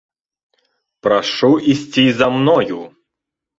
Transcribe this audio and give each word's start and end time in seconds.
Прашу 1.03 1.51
ісці 1.71 2.07
за 2.19 2.29
мною! 2.35 2.79